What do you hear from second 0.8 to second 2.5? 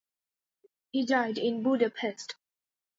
He died in Budapest.